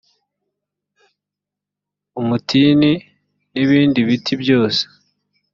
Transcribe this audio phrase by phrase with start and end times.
[2.21, 2.91] umutini
[3.53, 4.81] n ibindi biti byose